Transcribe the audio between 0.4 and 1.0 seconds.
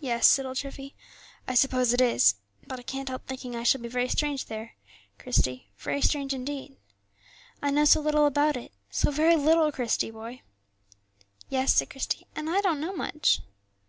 old Treffy,